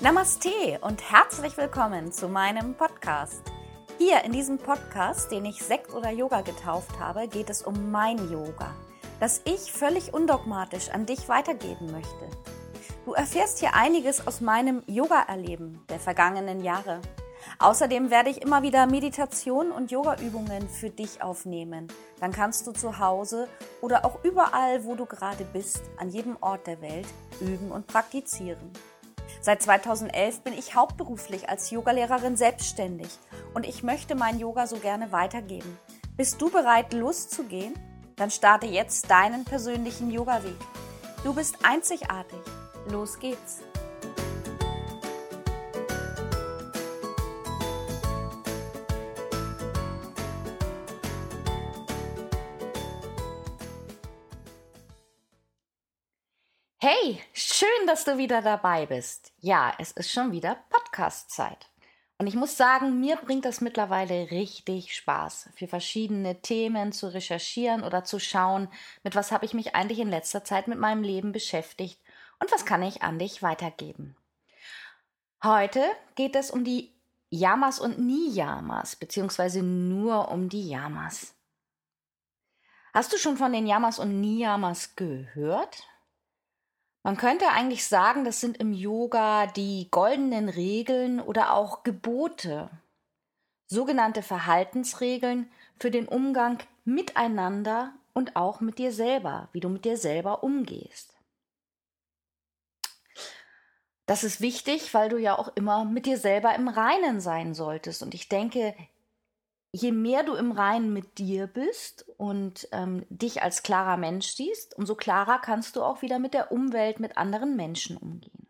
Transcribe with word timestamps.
Namaste 0.00 0.78
und 0.82 1.10
herzlich 1.10 1.56
willkommen 1.56 2.12
zu 2.12 2.28
meinem 2.28 2.74
Podcast. 2.74 3.42
Hier 3.98 4.22
in 4.22 4.30
diesem 4.30 4.58
Podcast, 4.58 5.32
den 5.32 5.44
ich 5.44 5.60
Sekt 5.60 5.92
oder 5.92 6.10
Yoga 6.10 6.42
getauft 6.42 7.00
habe, 7.00 7.26
geht 7.26 7.50
es 7.50 7.62
um 7.62 7.90
mein 7.90 8.30
Yoga, 8.30 8.76
das 9.18 9.40
ich 9.44 9.72
völlig 9.72 10.14
undogmatisch 10.14 10.90
an 10.90 11.04
dich 11.04 11.28
weitergeben 11.28 11.90
möchte. 11.90 12.28
Du 13.06 13.14
erfährst 13.14 13.58
hier 13.58 13.74
einiges 13.74 14.24
aus 14.24 14.40
meinem 14.40 14.84
Yoga-Erleben 14.86 15.84
der 15.88 15.98
vergangenen 15.98 16.62
Jahre. 16.62 17.00
Außerdem 17.58 18.08
werde 18.12 18.30
ich 18.30 18.40
immer 18.40 18.62
wieder 18.62 18.86
Meditation 18.86 19.72
und 19.72 19.90
Yoga-Übungen 19.90 20.68
für 20.68 20.90
dich 20.90 21.22
aufnehmen. 21.22 21.88
Dann 22.20 22.30
kannst 22.30 22.68
du 22.68 22.72
zu 22.72 23.00
Hause 23.00 23.48
oder 23.80 24.04
auch 24.04 24.22
überall, 24.22 24.84
wo 24.84 24.94
du 24.94 25.06
gerade 25.06 25.44
bist, 25.44 25.82
an 25.96 26.08
jedem 26.08 26.36
Ort 26.40 26.68
der 26.68 26.80
Welt 26.82 27.08
üben 27.40 27.72
und 27.72 27.88
praktizieren. 27.88 28.70
Seit 29.40 29.62
2011 29.62 30.40
bin 30.40 30.52
ich 30.52 30.74
hauptberuflich 30.74 31.48
als 31.48 31.70
Yogalehrerin 31.70 32.36
selbstständig 32.36 33.08
und 33.54 33.66
ich 33.66 33.82
möchte 33.82 34.14
mein 34.14 34.38
Yoga 34.38 34.66
so 34.66 34.76
gerne 34.76 35.12
weitergeben. 35.12 35.78
Bist 36.16 36.40
du 36.42 36.50
bereit, 36.50 36.92
loszugehen? 36.92 37.74
Dann 38.16 38.30
starte 38.30 38.66
jetzt 38.66 39.08
deinen 39.10 39.44
persönlichen 39.44 40.10
Yoga-Weg. 40.10 40.56
Du 41.22 41.32
bist 41.34 41.56
einzigartig. 41.62 42.40
Los 42.90 43.18
geht's! 43.18 43.60
Hey, 56.80 57.20
schön, 57.58 57.86
dass 57.88 58.04
du 58.04 58.18
wieder 58.18 58.40
dabei 58.40 58.86
bist. 58.86 59.32
Ja, 59.40 59.74
es 59.78 59.90
ist 59.90 60.12
schon 60.12 60.30
wieder 60.30 60.58
Podcast-Zeit. 60.70 61.68
Und 62.16 62.28
ich 62.28 62.36
muss 62.36 62.56
sagen, 62.56 63.00
mir 63.00 63.16
bringt 63.16 63.44
das 63.44 63.60
mittlerweile 63.60 64.30
richtig 64.30 64.94
Spaß, 64.94 65.50
für 65.56 65.66
verschiedene 65.66 66.40
Themen 66.40 66.92
zu 66.92 67.12
recherchieren 67.12 67.82
oder 67.82 68.04
zu 68.04 68.20
schauen, 68.20 68.68
mit 69.02 69.16
was 69.16 69.32
habe 69.32 69.44
ich 69.44 69.54
mich 69.54 69.74
eigentlich 69.74 69.98
in 69.98 70.08
letzter 70.10 70.44
Zeit 70.44 70.68
mit 70.68 70.78
meinem 70.78 71.02
Leben 71.02 71.32
beschäftigt 71.32 72.00
und 72.38 72.52
was 72.52 72.64
kann 72.64 72.82
ich 72.82 73.02
an 73.02 73.18
dich 73.18 73.42
weitergeben. 73.42 74.16
Heute 75.42 75.82
geht 76.14 76.36
es 76.36 76.52
um 76.52 76.62
die 76.62 76.92
Yamas 77.30 77.80
und 77.80 77.98
Niyamas, 77.98 78.94
beziehungsweise 78.94 79.64
nur 79.64 80.30
um 80.30 80.48
die 80.48 80.68
Yamas. 80.68 81.34
Hast 82.94 83.12
du 83.12 83.18
schon 83.18 83.36
von 83.36 83.52
den 83.52 83.66
Yamas 83.66 83.98
und 83.98 84.20
Niyamas 84.20 84.94
gehört? 84.94 85.88
Man 87.02 87.16
könnte 87.16 87.48
eigentlich 87.48 87.86
sagen, 87.86 88.24
das 88.24 88.40
sind 88.40 88.58
im 88.58 88.72
Yoga 88.72 89.46
die 89.46 89.88
goldenen 89.90 90.48
Regeln 90.48 91.20
oder 91.20 91.54
auch 91.54 91.82
Gebote, 91.82 92.70
sogenannte 93.66 94.22
Verhaltensregeln 94.22 95.50
für 95.78 95.90
den 95.90 96.08
Umgang 96.08 96.58
miteinander 96.84 97.92
und 98.14 98.36
auch 98.36 98.60
mit 98.60 98.78
dir 98.78 98.92
selber, 98.92 99.48
wie 99.52 99.60
du 99.60 99.68
mit 99.68 99.84
dir 99.84 99.96
selber 99.96 100.42
umgehst. 100.42 101.14
Das 104.06 104.24
ist 104.24 104.40
wichtig, 104.40 104.94
weil 104.94 105.10
du 105.10 105.18
ja 105.18 105.38
auch 105.38 105.54
immer 105.54 105.84
mit 105.84 106.06
dir 106.06 106.16
selber 106.16 106.54
im 106.54 106.66
Reinen 106.66 107.20
sein 107.20 107.52
solltest. 107.52 108.02
Und 108.02 108.14
ich 108.14 108.30
denke, 108.30 108.74
je 109.72 109.92
mehr 109.92 110.22
du 110.22 110.34
im 110.34 110.52
Reinen 110.52 110.92
mit 110.92 111.18
dir 111.18 111.46
bist 111.46 112.06
und 112.16 112.68
ähm, 112.72 113.04
dich 113.10 113.42
als 113.42 113.62
klarer 113.62 113.96
Mensch 113.96 114.28
siehst, 114.28 114.76
umso 114.76 114.94
klarer 114.94 115.38
kannst 115.38 115.76
du 115.76 115.82
auch 115.82 116.02
wieder 116.02 116.18
mit 116.18 116.34
der 116.34 116.52
Umwelt, 116.52 117.00
mit 117.00 117.16
anderen 117.16 117.56
Menschen 117.56 117.96
umgehen. 117.96 118.48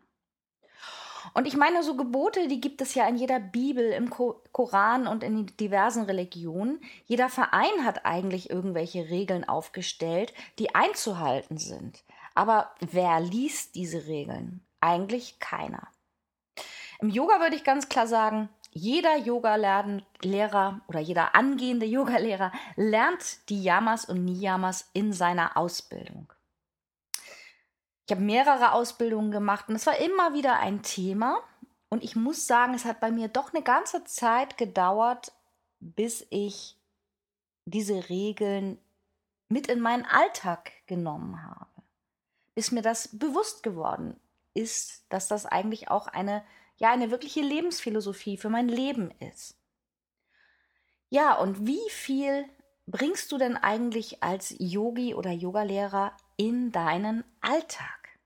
Und 1.33 1.47
ich 1.47 1.55
meine, 1.55 1.83
so 1.83 1.95
Gebote, 1.95 2.47
die 2.47 2.61
gibt 2.61 2.81
es 2.81 2.95
ja 2.95 3.07
in 3.07 3.15
jeder 3.15 3.39
Bibel, 3.39 3.91
im 3.91 4.09
Koran 4.09 5.05
und 5.05 5.23
in 5.23 5.45
diversen 5.57 6.03
Religionen. 6.03 6.81
Jeder 7.05 7.29
Verein 7.29 7.85
hat 7.85 8.05
eigentlich 8.05 8.49
irgendwelche 8.49 9.09
Regeln 9.09 9.47
aufgestellt, 9.47 10.33
die 10.57 10.73
einzuhalten 10.73 11.57
sind. 11.57 12.03
Aber 12.35 12.71
wer 12.79 13.19
liest 13.19 13.75
diese 13.75 14.07
Regeln? 14.07 14.65
Eigentlich 14.79 15.39
keiner. 15.39 15.89
Im 16.99 17.09
Yoga 17.09 17.39
würde 17.39 17.55
ich 17.55 17.63
ganz 17.63 17.89
klar 17.89 18.07
sagen, 18.07 18.49
jeder 18.71 19.17
Yoga-Lehrer 19.17 20.81
oder 20.87 20.99
jeder 20.99 21.35
angehende 21.35 21.85
Yogalehrer 21.85 22.51
lernt 22.75 23.49
die 23.49 23.63
Yamas 23.63 24.05
und 24.05 24.25
Niyamas 24.25 24.89
in 24.93 25.11
seiner 25.11 25.57
Ausbildung. 25.57 26.31
Ich 28.05 28.11
habe 28.11 28.23
mehrere 28.23 28.71
Ausbildungen 28.73 29.31
gemacht 29.31 29.69
und 29.69 29.75
es 29.75 29.85
war 29.85 29.97
immer 29.97 30.33
wieder 30.33 30.59
ein 30.59 30.81
Thema. 30.81 31.39
Und 31.89 32.03
ich 32.03 32.15
muss 32.15 32.47
sagen, 32.47 32.73
es 32.73 32.85
hat 32.85 32.99
bei 32.99 33.11
mir 33.11 33.27
doch 33.27 33.53
eine 33.53 33.63
ganze 33.63 34.03
Zeit 34.03 34.57
gedauert, 34.57 35.31
bis 35.79 36.25
ich 36.29 36.75
diese 37.65 38.09
Regeln 38.09 38.79
mit 39.47 39.67
in 39.67 39.79
meinen 39.79 40.05
Alltag 40.05 40.71
genommen 40.85 41.43
habe. 41.43 41.65
Bis 42.55 42.71
mir 42.71 42.81
das 42.81 43.17
bewusst 43.17 43.63
geworden 43.63 44.19
ist, 44.53 45.05
dass 45.09 45.27
das 45.27 45.45
eigentlich 45.45 45.89
auch 45.89 46.07
eine 46.07 46.43
ja 46.79 46.91
eine 46.91 47.11
wirkliche 47.11 47.41
Lebensphilosophie 47.41 48.37
für 48.37 48.49
mein 48.49 48.67
Leben 48.67 49.11
ist. 49.19 49.55
Ja, 51.09 51.35
und 51.35 51.67
wie 51.67 51.89
viel 51.89 52.45
bringst 52.87 53.31
du 53.31 53.37
denn 53.37 53.57
eigentlich 53.57 54.23
als 54.23 54.55
Yogi 54.57 55.13
oder 55.13 55.31
Yogalehrer 55.31 56.15
in 56.37 56.71
deinen 56.71 57.23
Alltag? 57.41 58.17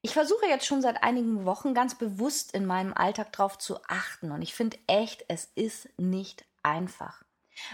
Ich 0.00 0.14
versuche 0.14 0.46
jetzt 0.46 0.66
schon 0.66 0.82
seit 0.82 1.04
einigen 1.04 1.44
Wochen 1.44 1.74
ganz 1.74 1.94
bewusst 1.96 2.54
in 2.54 2.66
meinem 2.66 2.92
Alltag 2.92 3.32
darauf 3.32 3.58
zu 3.58 3.78
achten 3.86 4.32
und 4.32 4.42
ich 4.42 4.54
finde 4.54 4.78
echt, 4.88 5.24
es 5.28 5.44
ist 5.54 5.88
nicht 5.96 6.44
einfach. 6.64 7.22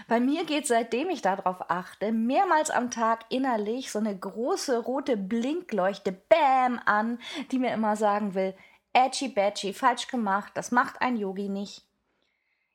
Bei 0.07 0.19
mir 0.19 0.45
geht 0.45 0.67
seitdem 0.67 1.09
ich 1.09 1.21
darauf 1.21 1.69
achte, 1.71 2.11
mehrmals 2.11 2.69
am 2.69 2.91
Tag 2.91 3.25
innerlich 3.29 3.91
so 3.91 3.99
eine 3.99 4.17
große 4.17 4.77
rote 4.77 5.17
Blinkleuchte 5.17 6.11
Bäm 6.11 6.79
an, 6.85 7.19
die 7.51 7.59
mir 7.59 7.73
immer 7.73 7.95
sagen 7.95 8.35
will, 8.35 8.53
Edgy 8.93 9.29
Badgy, 9.29 9.73
falsch 9.73 10.07
gemacht, 10.07 10.51
das 10.55 10.71
macht 10.71 11.01
ein 11.01 11.17
Yogi 11.17 11.49
nicht. 11.49 11.83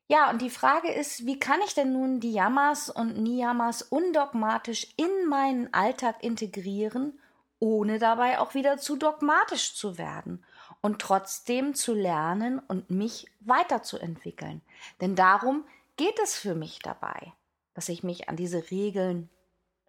Ja, 0.06 0.30
und 0.30 0.42
die 0.42 0.50
Frage 0.50 0.92
ist, 0.92 1.25
wie 1.25 1.38
kann 1.38 1.60
ich 1.64 1.75
denn 1.75 1.92
nun 1.92 2.20
die 2.20 2.32
Yamas 2.32 2.91
und 2.91 3.19
Niyamas 3.19 3.82
undogmatisch 3.82 4.88
in 4.97 5.28
meinen 5.28 5.72
Alltag 5.72 6.22
integrieren, 6.22 7.19
ohne 7.58 7.98
dabei 7.98 8.38
auch 8.38 8.53
wieder 8.53 8.76
zu 8.76 8.97
dogmatisch 8.97 9.74
zu 9.74 9.97
werden 9.97 10.44
und 10.82 11.00
trotzdem 11.00 11.74
zu 11.74 11.94
lernen 11.94 12.58
und 12.58 12.91
mich 12.91 13.26
weiterzuentwickeln. 13.41 14.60
Denn 15.00 15.16
darum 15.16 15.64
geht 15.97 16.19
es 16.22 16.36
für 16.36 16.54
mich 16.54 16.80
dabei, 16.80 17.32
dass 17.72 17.88
ich 17.88 18.03
mich 18.03 18.28
an 18.28 18.36
diese 18.36 18.70
Regeln, 18.70 19.30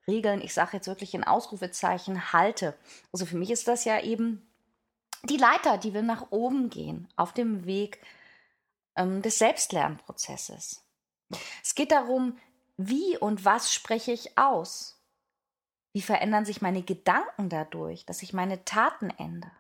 Regeln, 0.08 0.40
ich 0.42 0.54
sage 0.54 0.78
jetzt 0.78 0.88
wirklich 0.88 1.14
in 1.14 1.26
Ausrufezeichen, 1.26 2.32
halte. 2.32 2.76
Also 3.12 3.26
für 3.26 3.38
mich 3.38 3.52
ist 3.52 3.68
das 3.68 3.84
ja 3.84 4.00
eben 4.02 4.48
die 5.30 5.38
Leiter, 5.38 5.78
die 5.78 5.94
wir 5.94 6.02
nach 6.02 6.32
oben 6.32 6.70
gehen, 6.70 7.08
auf 7.16 7.34
dem 7.34 7.66
Weg 7.66 8.00
ähm, 8.96 9.22
des 9.22 9.38
Selbstlernprozesses. 9.40 10.86
Es 11.64 11.76
geht 11.76 11.92
darum, 11.92 12.38
wie 12.78 13.18
und 13.18 13.46
was 13.46 13.74
spreche 13.74 14.12
ich 14.12 14.38
aus? 14.38 15.02
Wie 15.94 16.02
verändern 16.02 16.46
sich 16.46 16.62
meine 16.62 16.84
Gedanken 16.84 17.50
dadurch, 17.50 18.06
dass 18.06 18.20
sich 18.20 18.34
meine 18.34 18.66
Taten 18.66 19.10
ändern? 19.10 19.52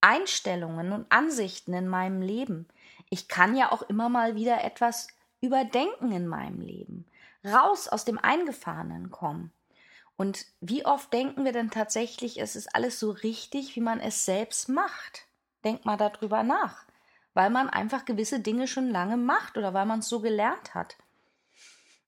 Einstellungen 0.00 0.92
und 0.92 1.06
Ansichten 1.10 1.72
in 1.72 1.86
meinem 1.86 2.20
Leben. 2.20 2.66
Ich 3.08 3.28
kann 3.28 3.56
ja 3.56 3.70
auch 3.70 3.82
immer 3.82 4.08
mal 4.08 4.34
wieder 4.34 4.64
etwas 4.64 5.06
überdenken 5.40 6.10
in 6.10 6.26
meinem 6.26 6.60
Leben. 6.60 7.06
Raus 7.44 7.88
aus 7.88 8.04
dem 8.04 8.18
Eingefahrenen 8.18 9.10
kommen. 9.10 9.52
Und 10.16 10.46
wie 10.60 10.84
oft 10.84 11.12
denken 11.12 11.44
wir 11.44 11.52
denn 11.52 11.70
tatsächlich, 11.70 12.40
es 12.40 12.56
ist 12.56 12.74
alles 12.74 13.00
so 13.00 13.10
richtig, 13.10 13.74
wie 13.76 13.80
man 13.80 14.00
es 14.00 14.24
selbst 14.24 14.68
macht? 14.68 15.26
Denk 15.64 15.84
mal 15.84 15.96
darüber 15.96 16.42
nach, 16.42 16.84
weil 17.34 17.50
man 17.50 17.70
einfach 17.70 18.04
gewisse 18.04 18.40
Dinge 18.40 18.66
schon 18.66 18.90
lange 18.90 19.16
macht 19.16 19.56
oder 19.56 19.74
weil 19.74 19.86
man 19.86 20.00
es 20.00 20.08
so 20.08 20.20
gelernt 20.20 20.74
hat. 20.74 20.96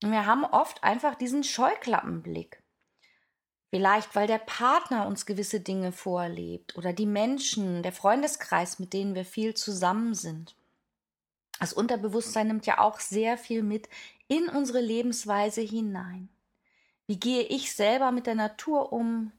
Und 0.03 0.12
wir 0.12 0.27
haben 0.27 0.45
oft 0.45 0.85
einfach 0.85 1.15
diesen 1.15 1.45
Scheuklappenblick. 1.45 2.62
Vielleicht, 3.71 4.15
weil 4.15 4.29
der 4.29 4.39
Partner 4.39 5.07
uns 5.07 5.27
gewisse 5.27 5.61
Dinge 5.61 5.91
vorlebt 5.91 6.77
oder 6.77 6.93
die 6.93 7.07
Menschen, 7.07 7.83
der 7.83 7.93
Freundeskreis, 7.93 8.79
mit 8.79 8.93
denen 8.93 9.15
wir 9.15 9.25
viel 9.25 9.55
zusammen 9.55 10.15
sind. 10.15 10.55
Das 11.59 11.73
Unterbewusstsein 11.73 12.49
nimmt 12.49 12.67
ja 12.67 12.79
auch 12.79 13.00
sehr 13.00 13.39
viel 13.39 13.62
mit 13.62 13.89
in 14.29 14.49
unsere 14.49 14.81
Lebensweise 14.81 15.61
hinein. 15.61 16.29
Wie 17.06 17.19
gehe 17.19 17.43
ich 17.43 17.75
selber 17.75 18.12
mit 18.12 18.27
der 18.27 18.35
Natur 18.35 18.93
um? 18.93 19.33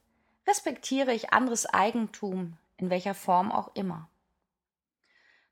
Respektiere 0.48 1.14
ich 1.14 1.34
anderes 1.34 1.66
Eigentum, 1.66 2.58
in 2.78 2.90
welcher 2.90 3.16
Form 3.16 3.52
auch 3.52 3.76
immer? 3.76 4.08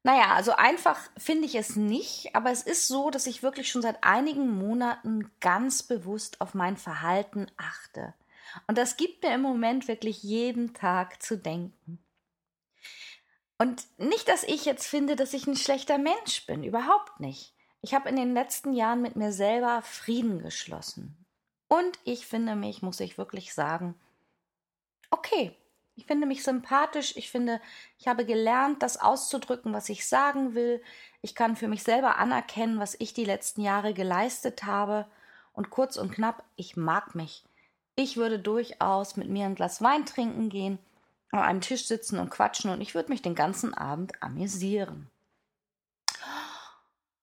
Naja, 0.03 0.33
also 0.33 0.51
einfach 0.51 0.99
finde 1.17 1.45
ich 1.45 1.55
es 1.55 1.77
nicht, 1.77 2.35
aber 2.35 2.51
es 2.51 2.61
ist 2.61 2.87
so, 2.87 3.09
dass 3.09 3.25
ich 3.25 3.41
wirklich 3.41 3.71
schon 3.71 3.81
seit 3.81 4.03
einigen 4.03 4.49
Monaten 4.57 5.31
ganz 5.39 5.81
bewusst 5.81 6.41
auf 6.41 6.53
mein 6.53 6.75
Verhalten 6.75 7.47
achte. 7.55 8.13
Und 8.67 8.77
das 8.77 8.97
gibt 8.97 9.23
mir 9.23 9.33
im 9.33 9.41
Moment 9.41 9.87
wirklich 9.87 10.21
jeden 10.21 10.73
Tag 10.73 11.23
zu 11.23 11.37
denken. 11.37 11.99
Und 13.57 13.87
nicht, 13.97 14.27
dass 14.27 14.43
ich 14.43 14.65
jetzt 14.65 14.85
finde, 14.85 15.15
dass 15.15 15.33
ich 15.33 15.47
ein 15.47 15.55
schlechter 15.55 15.97
Mensch 15.97 16.45
bin, 16.45 16.65
überhaupt 16.65 17.21
nicht. 17.21 17.55
Ich 17.81 17.93
habe 17.93 18.09
in 18.09 18.17
den 18.17 18.33
letzten 18.33 18.73
Jahren 18.73 19.01
mit 19.01 19.15
mir 19.15 19.31
selber 19.31 19.81
Frieden 19.83 20.39
geschlossen. 20.39 21.22
Und 21.73 21.97
ich 22.03 22.27
finde 22.27 22.55
mich, 22.55 22.83
muss 22.83 22.99
ich 22.99 23.17
wirklich 23.17 23.51
sagen, 23.55 23.95
okay. 25.09 25.57
Ich 25.95 26.05
finde 26.05 26.27
mich 26.27 26.43
sympathisch. 26.43 27.17
Ich 27.17 27.31
finde, 27.31 27.59
ich 27.97 28.07
habe 28.07 28.27
gelernt, 28.27 28.83
das 28.83 29.01
auszudrücken, 29.01 29.73
was 29.73 29.89
ich 29.89 30.07
sagen 30.07 30.53
will. 30.53 30.83
Ich 31.23 31.33
kann 31.33 31.55
für 31.55 31.67
mich 31.67 31.81
selber 31.81 32.17
anerkennen, 32.17 32.79
was 32.79 32.95
ich 32.99 33.15
die 33.15 33.25
letzten 33.25 33.61
Jahre 33.61 33.95
geleistet 33.95 34.65
habe. 34.65 35.07
Und 35.51 35.71
kurz 35.71 35.97
und 35.97 36.11
knapp, 36.11 36.43
ich 36.55 36.77
mag 36.77 37.15
mich. 37.15 37.43
Ich 37.95 38.17
würde 38.17 38.37
durchaus 38.37 39.17
mit 39.17 39.29
mir 39.29 39.47
ein 39.47 39.55
Glas 39.55 39.81
Wein 39.81 40.05
trinken 40.05 40.49
gehen, 40.49 40.77
an 41.31 41.39
einem 41.39 41.61
Tisch 41.61 41.87
sitzen 41.87 42.19
und 42.19 42.29
quatschen 42.29 42.69
und 42.69 42.81
ich 42.81 42.93
würde 42.93 43.11
mich 43.11 43.23
den 43.23 43.33
ganzen 43.33 43.73
Abend 43.73 44.21
amüsieren. 44.21 45.09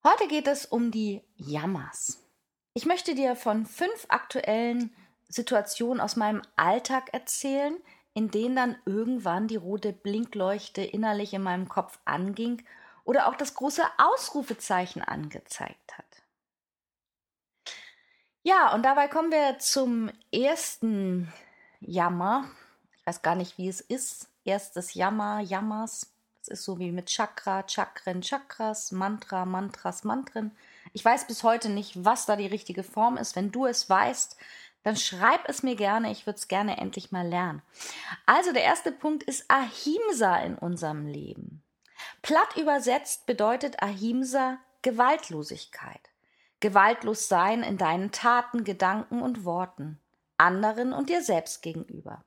Heute 0.02 0.26
geht 0.26 0.48
es 0.48 0.66
um 0.66 0.90
die 0.90 1.22
Jammers. 1.36 2.19
Ich 2.72 2.86
möchte 2.86 3.14
dir 3.14 3.34
von 3.34 3.66
fünf 3.66 4.06
aktuellen 4.08 4.94
Situationen 5.28 6.00
aus 6.00 6.16
meinem 6.16 6.42
Alltag 6.56 7.12
erzählen, 7.12 7.76
in 8.14 8.30
denen 8.30 8.56
dann 8.56 8.76
irgendwann 8.86 9.48
die 9.48 9.56
rote 9.56 9.92
Blinkleuchte 9.92 10.82
innerlich 10.82 11.34
in 11.34 11.42
meinem 11.42 11.68
Kopf 11.68 11.98
anging 12.04 12.64
oder 13.04 13.28
auch 13.28 13.34
das 13.34 13.54
große 13.54 13.82
Ausrufezeichen 13.98 15.02
angezeigt 15.02 15.98
hat. 15.98 16.04
Ja, 18.42 18.72
und 18.72 18.84
dabei 18.84 19.08
kommen 19.08 19.30
wir 19.30 19.58
zum 19.58 20.10
ersten 20.32 21.32
Jammer. 21.80 22.50
Ich 22.96 23.06
weiß 23.06 23.22
gar 23.22 23.34
nicht, 23.34 23.58
wie 23.58 23.68
es 23.68 23.80
ist. 23.80 24.28
Erstes 24.44 24.94
Jammer, 24.94 25.40
Jammers. 25.40 26.12
Das 26.38 26.48
ist 26.48 26.64
so 26.64 26.78
wie 26.78 26.90
mit 26.90 27.06
Chakra, 27.06 27.64
Chakren, 27.66 28.22
Chakras, 28.22 28.92
Mantra, 28.92 29.44
Mantras, 29.44 30.04
Mantren. 30.04 30.56
Ich 30.92 31.04
weiß 31.04 31.26
bis 31.26 31.42
heute 31.42 31.68
nicht, 31.68 32.04
was 32.04 32.26
da 32.26 32.36
die 32.36 32.46
richtige 32.46 32.82
Form 32.82 33.16
ist. 33.16 33.36
Wenn 33.36 33.52
du 33.52 33.66
es 33.66 33.88
weißt, 33.88 34.36
dann 34.82 34.96
schreib 34.96 35.48
es 35.48 35.62
mir 35.62 35.76
gerne. 35.76 36.10
Ich 36.10 36.26
würde 36.26 36.38
es 36.38 36.48
gerne 36.48 36.78
endlich 36.78 37.12
mal 37.12 37.26
lernen. 37.26 37.62
Also 38.26 38.52
der 38.52 38.64
erste 38.64 38.92
Punkt 38.92 39.22
ist 39.22 39.44
Ahimsa 39.48 40.36
in 40.38 40.56
unserem 40.56 41.06
Leben. 41.06 41.62
Platt 42.22 42.56
übersetzt 42.56 43.26
bedeutet 43.26 43.82
Ahimsa 43.82 44.58
Gewaltlosigkeit. 44.82 46.00
Gewaltlos 46.60 47.28
sein 47.28 47.62
in 47.62 47.78
deinen 47.78 48.12
Taten, 48.12 48.64
Gedanken 48.64 49.22
und 49.22 49.44
Worten, 49.44 49.98
anderen 50.36 50.92
und 50.92 51.08
dir 51.08 51.22
selbst 51.22 51.62
gegenüber. 51.62 52.24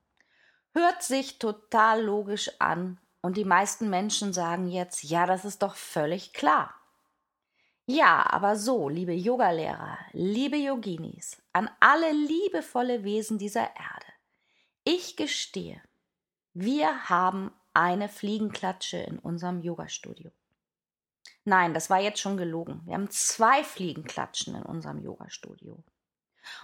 Hört 0.74 1.04
sich 1.04 1.38
total 1.38 2.04
logisch 2.04 2.50
an 2.60 3.00
und 3.22 3.38
die 3.38 3.46
meisten 3.46 3.90
Menschen 3.90 4.34
sagen 4.34 4.68
jetzt, 4.68 5.04
ja, 5.04 5.28
das 5.28 5.46
ist 5.46 5.62
doch 5.62 5.76
völlig 5.76 6.34
klar. 6.34 6.74
Ja, 7.86 8.26
aber 8.32 8.56
so, 8.56 8.88
liebe 8.88 9.12
Yogalehrer, 9.12 9.98
liebe 10.14 10.56
Yoginis, 10.56 11.42
an 11.52 11.70
alle 11.82 12.14
liebevolle 12.14 13.04
Wesen 13.04 13.38
dieser 13.38 13.76
Erde. 13.76 14.08
Ich 14.86 15.18
gestehe, 15.18 15.82
wir 16.54 17.10
haben 17.10 17.52
eine 17.74 18.08
Fliegenklatsche 18.08 18.98
in 18.98 19.20
unserem 19.20 19.62
Yogastudio. 19.62 20.32
Nein, 21.44 21.74
das 21.74 21.90
war 21.90 22.00
jetzt 22.00 22.22
schon 22.22 22.38
gelogen. 22.38 22.82
Wir 22.86 22.94
haben 22.94 23.10
zwei 23.10 23.66
Fliegenklatschen 23.66 24.56
in 24.56 24.64
unserem 24.64 25.04
Yogastudio. 25.04 25.84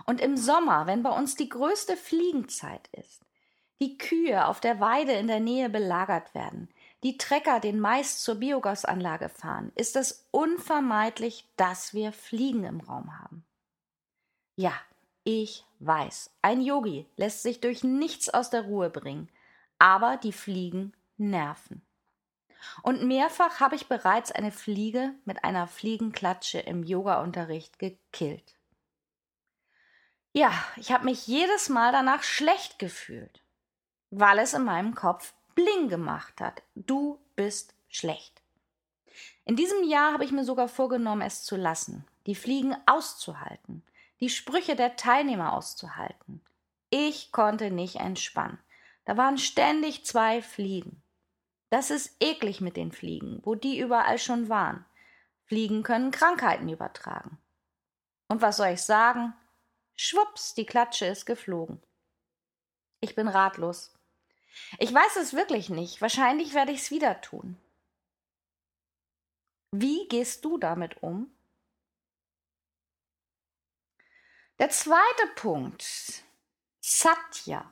Und 0.06 0.22
im 0.22 0.38
Sommer, 0.38 0.88
wenn 0.88 1.04
bei 1.04 1.12
uns 1.12 1.36
die 1.36 1.50
größte 1.50 1.98
Fliegenzeit 1.98 2.88
ist, 2.94 3.26
die 3.82 3.98
Kühe 3.98 4.46
auf 4.48 4.62
der 4.62 4.80
Weide 4.80 5.14
in 5.14 5.28
der 5.28 5.42
Nähe 5.42 5.70
belagert 5.70 6.34
werden, 6.34 6.70
die 7.04 7.18
Trecker 7.18 7.60
den 7.60 7.80
Mais 7.80 8.20
zur 8.20 8.36
Biogasanlage 8.36 9.30
fahren, 9.30 9.72
ist 9.76 9.96
es 9.96 10.28
unvermeidlich, 10.32 11.48
dass 11.56 11.94
wir 11.94 12.12
Fliegen 12.12 12.66
im 12.66 12.82
Raum 12.82 13.20
haben. 13.20 13.46
Ja, 14.56 14.74
ich 15.24 15.66
weiß, 15.80 16.32
ein 16.42 16.62
Yogi 16.62 17.08
lässt 17.16 17.44
sich 17.44 17.62
durch 17.62 17.84
nichts 17.84 18.30
aus 18.30 18.50
der 18.50 18.64
Ruhe 18.64 18.90
bringen, 18.90 19.30
aber 19.78 20.18
die 20.18 20.34
Fliegen 20.34 20.94
nerven. 21.18 21.82
Und 22.84 23.04
mehrfach 23.04 23.62
habe 23.62 23.76
ich 23.76 23.88
bereits 23.88 24.32
eine 24.32 24.52
Fliege 24.52 25.14
mit 25.24 25.46
einer 25.46 25.68
Fliegenklatsche 25.68 26.60
im 26.60 26.84
Yoga-Unterricht 26.84 27.80
gekillt. 27.80 28.58
Ja, 30.34 30.52
ich 30.76 30.92
habe 30.92 31.06
mich 31.06 31.26
jedes 31.28 31.70
Mal 31.70 31.92
danach 31.92 32.24
schlecht 32.24 32.78
gefühlt, 32.78 33.42
weil 34.10 34.40
es 34.40 34.54
in 34.54 34.64
meinem 34.64 34.94
Kopf 34.94 35.34
bling 35.60 35.90
gemacht 35.90 36.40
hat. 36.40 36.64
Du 36.76 37.20
bist 37.36 37.74
schlecht. 37.90 38.42
In 39.44 39.58
diesem 39.58 39.84
Jahr 39.84 40.14
habe 40.14 40.24
ich 40.24 40.32
mir 40.32 40.46
sogar 40.46 40.70
vorgenommen, 40.70 41.22
es 41.22 41.44
zu 41.44 41.58
lassen, 41.58 42.06
die 42.28 42.36
Fliegen 42.36 42.78
auszuhalten, 42.86 43.84
die 44.22 44.30
Sprüche 44.30 44.78
der 44.78 44.96
Teilnehmer 44.96 45.52
auszuhalten. 45.54 46.42
Ich 46.90 47.34
konnte 47.34 47.72
nicht 47.72 47.98
entspannen. 47.98 48.60
Da 49.04 49.18
waren 49.18 49.38
ständig 49.38 50.06
zwei 50.06 50.42
Fliegen. 50.42 51.02
Das 51.70 51.92
ist 51.92 52.16
eklig 52.22 52.62
mit 52.62 52.78
den 52.78 52.94
Fliegen, 52.94 53.42
wo 53.44 53.56
die 53.56 53.80
überall 53.80 54.18
schon 54.18 54.48
waren. 54.48 54.86
Fliegen 55.46 55.84
können 55.84 56.12
Krankheiten 56.12 56.70
übertragen. 56.70 57.38
Und 58.30 58.42
was 58.42 58.58
soll 58.58 58.70
ich 58.70 58.82
sagen? 58.82 59.34
Schwupps, 59.96 60.54
die 60.54 60.66
Klatsche 60.66 61.08
ist 61.08 61.26
geflogen. 61.26 61.82
Ich 63.02 63.14
bin 63.16 63.28
ratlos. 63.28 63.99
Ich 64.78 64.94
weiß 64.94 65.16
es 65.18 65.34
wirklich 65.34 65.70
nicht. 65.70 66.02
Wahrscheinlich 66.02 66.54
werde 66.54 66.72
ich 66.72 66.82
es 66.82 66.92
wieder 66.92 67.22
tun. 67.22 67.58
Wie 69.72 70.08
gehst 70.08 70.46
du 70.46 70.58
damit 70.58 71.02
um? 71.04 71.32
Der 74.58 74.70
zweite 74.70 75.28
Punkt. 75.36 75.86
Satya. 76.82 77.70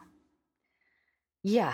Ja, 1.41 1.73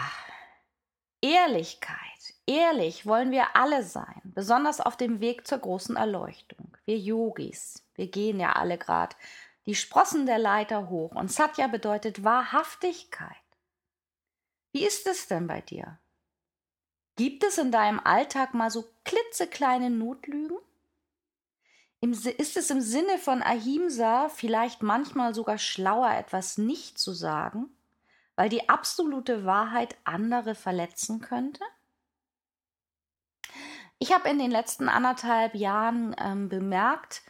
Ehrlichkeit. 1.22 2.00
Ehrlich 2.46 3.06
wollen 3.06 3.32
wir 3.32 3.56
alle 3.56 3.84
sein, 3.84 4.22
besonders 4.24 4.82
auf 4.82 4.98
dem 4.98 5.20
Weg 5.20 5.48
zur 5.48 5.60
großen 5.60 5.96
Erleuchtung. 5.96 6.76
Wir 6.86 6.98
Yogis, 6.98 7.84
wir 7.96 8.08
gehen 8.08 8.40
ja 8.40 8.54
alle 8.54 8.78
grad 8.78 9.16
die 9.66 9.76
Sprossen 9.76 10.26
der 10.26 10.40
Leiter 10.40 10.90
hoch 10.90 11.16
und 11.16 11.32
Satya 11.32 11.68
bedeutet 11.68 12.24
Wahrhaftigkeit. 12.24 13.43
Wie 14.74 14.86
ist 14.86 15.08
es 15.08 15.28
denn 15.28 15.48
bei 15.48 15.62
dir? 15.62 16.00
Gibt 17.16 17.44
es 17.44 17.60
in 17.60 17.72
deinem 17.72 18.00
Alltag 18.00 18.54
mal 18.56 18.72
so 18.72 18.86
klitzekleine 19.06 19.90
Notlügen? 19.90 20.58
ist 22.02 22.58
es 22.58 22.70
im 22.70 22.82
Sinne 22.82 23.18
von 23.18 23.42
Ahimsa 23.42 24.28
vielleicht 24.28 24.84
manchmal 24.84 25.34
sogar 25.34 25.58
schlauer, 25.58 26.12
etwas 26.12 26.58
nicht 26.58 27.00
zu 27.00 27.14
sagen, 27.14 27.70
weil 28.36 28.50
die 28.50 28.68
absolute 28.68 29.46
Wahrheit 29.46 29.96
andere 30.04 30.54
verletzen 30.54 31.22
könnte? 31.22 31.64
Ich 34.00 34.12
habe 34.12 34.28
in 34.28 34.38
den 34.38 34.52
letzten 34.52 34.90
anderthalb 34.90 35.56
Jahren 35.56 36.14
ähm, 36.20 36.50
bemerkt, 36.50 37.22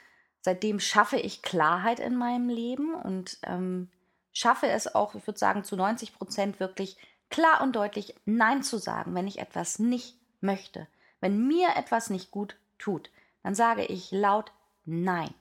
seitdem 0.41 0.79
schaffe 0.79 1.17
ich 1.17 1.43
Klarheit 1.43 1.99
in 1.99 2.15
meinem 2.15 2.49
Leben 2.49 2.95
und 2.95 3.37
ähm, 3.43 3.91
schaffe 4.31 4.67
es 4.67 4.95
auch, 4.95 5.13
ich 5.13 5.27
würde 5.27 5.37
sagen, 5.37 5.63
zu 5.63 5.75
90 5.75 6.15
Prozent 6.15 6.59
wirklich 6.59 6.97
klar 7.33 7.61
und 7.61 7.75
deutlich 7.75 8.13
Nein 8.25 8.61
zu 8.61 8.77
sagen, 8.77 9.15
wenn 9.15 9.27
ich 9.27 9.39
etwas 9.39 9.79
nicht 9.79 10.15
möchte. 10.39 10.87
Wenn 11.19 11.47
mir 11.47 11.69
etwas 11.75 12.11
nicht 12.11 12.29
gut 12.29 12.57
tut, 12.77 13.09
dann 13.41 13.55
sage 13.55 13.83
ich 13.85 14.11
laut 14.11 14.51
Nein. 14.85 15.33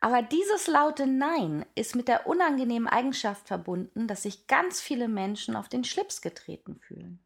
Aber 0.00 0.20
dieses 0.20 0.66
laute 0.66 1.06
Nein 1.06 1.64
ist 1.74 1.96
mit 1.96 2.08
der 2.08 2.26
unangenehmen 2.26 2.86
Eigenschaft 2.86 3.48
verbunden, 3.48 4.06
dass 4.06 4.24
sich 4.24 4.46
ganz 4.48 4.82
viele 4.82 5.08
Menschen 5.08 5.56
auf 5.56 5.70
den 5.70 5.82
Schlips 5.82 6.20
getreten 6.20 6.78
fühlen. 6.78 7.18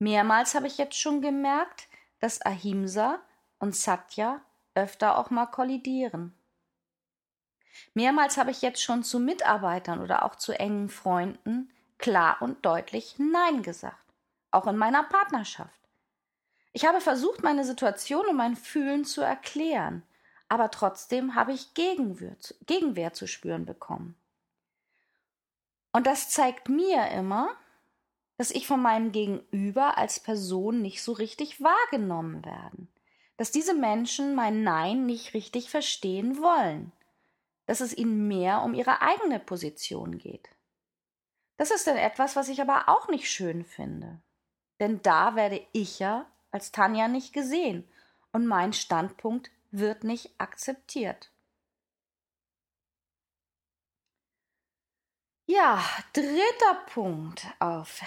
Mehrmals 0.00 0.56
habe 0.56 0.66
ich 0.66 0.76
jetzt 0.76 0.98
schon 0.98 1.22
gemerkt, 1.22 1.86
dass 2.18 2.42
Ahimsa 2.42 3.20
und 3.60 3.76
Satya 3.76 4.40
öfter 4.74 5.18
auch 5.18 5.30
mal 5.30 5.46
kollidieren. 5.46 6.34
Mehrmals 7.94 8.38
habe 8.38 8.50
ich 8.50 8.60
jetzt 8.60 8.82
schon 8.82 9.04
zu 9.04 9.20
Mitarbeitern 9.20 10.00
oder 10.00 10.24
auch 10.24 10.34
zu 10.34 10.52
engen 10.58 10.88
Freunden 10.88 11.70
klar 12.02 12.36
und 12.40 12.66
deutlich 12.66 13.14
Nein 13.18 13.62
gesagt, 13.62 13.96
auch 14.50 14.66
in 14.66 14.76
meiner 14.76 15.04
Partnerschaft. 15.04 15.80
Ich 16.72 16.84
habe 16.84 17.00
versucht, 17.00 17.42
meine 17.42 17.64
Situation 17.64 18.26
und 18.26 18.36
mein 18.36 18.56
Fühlen 18.56 19.04
zu 19.04 19.22
erklären, 19.22 20.02
aber 20.48 20.70
trotzdem 20.70 21.34
habe 21.34 21.52
ich 21.52 21.72
Gegenwehr, 21.72 22.36
Gegenwehr 22.66 23.14
zu 23.14 23.26
spüren 23.26 23.64
bekommen. 23.64 24.16
Und 25.92 26.06
das 26.06 26.30
zeigt 26.30 26.68
mir 26.68 27.08
immer, 27.08 27.54
dass 28.36 28.50
ich 28.50 28.66
von 28.66 28.80
meinem 28.80 29.12
Gegenüber 29.12 29.98
als 29.98 30.20
Person 30.20 30.82
nicht 30.82 31.02
so 31.02 31.12
richtig 31.12 31.62
wahrgenommen 31.62 32.44
werden, 32.44 32.88
dass 33.36 33.50
diese 33.50 33.74
Menschen 33.74 34.34
mein 34.34 34.62
Nein 34.62 35.06
nicht 35.06 35.34
richtig 35.34 35.70
verstehen 35.70 36.38
wollen, 36.38 36.92
dass 37.66 37.80
es 37.80 37.96
ihnen 37.96 38.26
mehr 38.26 38.62
um 38.62 38.74
ihre 38.74 39.02
eigene 39.02 39.38
Position 39.38 40.18
geht. 40.18 40.48
Das 41.62 41.70
ist 41.70 41.86
dann 41.86 41.96
etwas, 41.96 42.34
was 42.34 42.48
ich 42.48 42.60
aber 42.60 42.88
auch 42.88 43.06
nicht 43.06 43.30
schön 43.30 43.64
finde. 43.64 44.20
Denn 44.80 45.00
da 45.00 45.36
werde 45.36 45.64
ich 45.70 46.00
ja 46.00 46.26
als 46.50 46.72
Tanja 46.72 47.06
nicht 47.06 47.32
gesehen 47.32 47.88
und 48.32 48.48
mein 48.48 48.72
Standpunkt 48.72 49.48
wird 49.70 50.02
nicht 50.02 50.34
akzeptiert. 50.38 51.30
Ja, 55.46 55.80
dritter 56.12 56.82
Punkt 56.86 57.46
auf, 57.60 58.00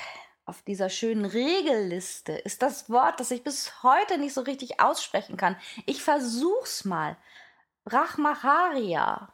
auf 0.44 0.62
dieser 0.64 0.90
schönen 0.90 1.24
Regelliste 1.24 2.34
ist 2.34 2.62
das 2.62 2.90
Wort, 2.90 3.22
das 3.22 3.32
ich 3.32 3.46
bis 3.46 3.84
heute 3.84 4.18
nicht 4.18 4.34
so 4.34 4.42
richtig 4.42 4.82
aussprechen 4.82 5.38
kann. 5.38 5.56
Ich 5.86 6.04
versuch's 6.04 6.84
mal. 6.84 7.16
Brahmacharia. 7.86 9.34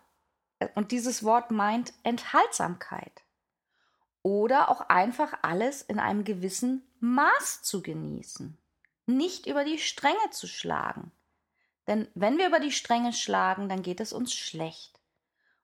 Und 0.76 0.92
dieses 0.92 1.24
Wort 1.24 1.50
meint 1.50 1.92
Enthaltsamkeit. 2.04 3.24
Oder 4.24 4.70
auch 4.70 4.82
einfach 4.82 5.34
alles 5.42 5.82
in 5.82 6.00
einem 6.00 6.24
gewissen 6.24 6.84
Maß 7.00 7.64
zu 7.64 7.82
genießen. 7.82 8.58
Nicht 9.08 9.48
über 9.48 9.64
die 9.64 9.80
Stränge 9.80 10.30
zu 10.32 10.48
schlagen. 10.48 11.12
Denn 11.88 12.08
wenn 12.14 12.38
wir 12.38 12.48
über 12.48 12.60
die 12.60 12.72
Stränge 12.72 13.14
schlagen, 13.14 13.68
dann 13.68 13.82
geht 13.82 14.00
es 14.00 14.14
uns 14.14 14.34
schlecht. 14.34 15.00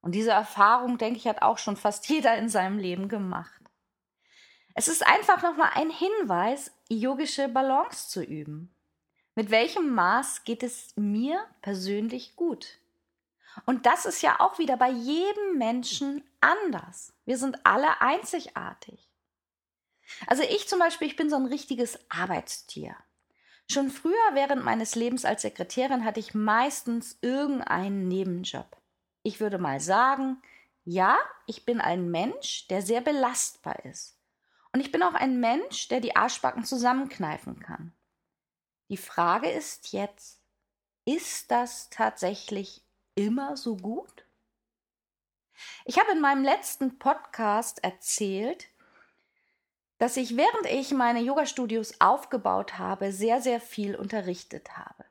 Und 0.01 0.13
diese 0.13 0.31
Erfahrung, 0.31 0.97
denke 0.97 1.19
ich, 1.19 1.27
hat 1.27 1.41
auch 1.41 1.57
schon 1.57 1.77
fast 1.77 2.09
jeder 2.09 2.35
in 2.37 2.49
seinem 2.49 2.79
Leben 2.79 3.09
gemacht. 3.09 3.61
Es 4.73 4.87
ist 4.87 5.05
einfach 5.05 5.41
nochmal 5.41 5.71
ein 5.73 5.89
Hinweis, 5.89 6.71
yogische 6.87 7.47
Balance 7.47 8.09
zu 8.09 8.23
üben. 8.23 8.73
Mit 9.35 9.51
welchem 9.51 9.93
Maß 9.93 10.43
geht 10.43 10.63
es 10.63 10.95
mir 10.95 11.43
persönlich 11.61 12.35
gut? 12.35 12.79
Und 13.65 13.85
das 13.85 14.05
ist 14.05 14.21
ja 14.21 14.39
auch 14.39 14.59
wieder 14.59 14.77
bei 14.77 14.89
jedem 14.89 15.57
Menschen 15.57 16.23
anders. 16.47 17.13
Wir 17.25 17.37
sind 17.37 17.65
alle 17.65 18.01
einzigartig. 18.01 19.09
Also 20.25 20.43
ich 20.43 20.67
zum 20.67 20.79
Beispiel, 20.79 21.07
ich 21.07 21.15
bin 21.15 21.29
so 21.29 21.35
ein 21.35 21.45
richtiges 21.45 21.99
Arbeitstier. 22.09 22.95
Schon 23.69 23.89
früher 23.89 24.13
während 24.33 24.63
meines 24.63 24.95
Lebens 24.95 25.25
als 25.25 25.41
Sekretärin 25.41 26.05
hatte 26.05 26.21
ich 26.21 26.33
meistens 26.33 27.17
irgendeinen 27.21 28.07
Nebenjob. 28.07 28.77
Ich 29.23 29.41
würde 29.41 29.57
mal 29.57 29.81
sagen, 29.81 30.41
ja, 30.85 31.17
ich 31.47 31.65
bin 31.65 31.81
ein 31.81 32.09
Mensch, 32.09 32.67
der 32.69 32.81
sehr 32.81 33.01
belastbar 33.01 33.83
ist. 33.83 34.17
Und 34.71 34.79
ich 34.79 34.91
bin 34.91 35.03
auch 35.03 35.15
ein 35.15 35.41
Mensch, 35.41 35.89
der 35.89 35.99
die 35.99 36.15
Arschbacken 36.15 36.63
zusammenkneifen 36.63 37.59
kann. 37.59 37.91
Die 38.89 38.97
Frage 38.97 39.49
ist 39.49 39.91
jetzt, 39.91 40.39
ist 41.03 41.51
das 41.51 41.89
tatsächlich 41.89 42.81
immer 43.15 43.57
so 43.57 43.75
gut? 43.75 44.26
Ich 45.85 45.99
habe 45.99 46.11
in 46.11 46.21
meinem 46.21 46.43
letzten 46.43 46.99
Podcast 46.99 47.83
erzählt, 47.83 48.67
dass 49.97 50.17
ich, 50.17 50.37
während 50.37 50.65
ich 50.69 50.91
meine 50.91 51.21
Yoga-Studios 51.21 51.99
aufgebaut 51.99 52.77
habe, 52.77 53.11
sehr, 53.11 53.41
sehr 53.41 53.59
viel 53.59 53.95
unterrichtet 53.95 54.77
habe. 54.77 55.05